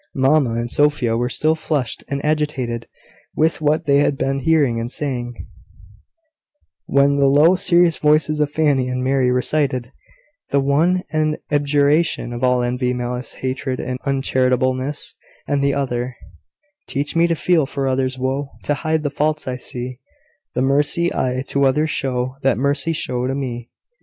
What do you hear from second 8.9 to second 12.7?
Mary recited the one an abjuration of all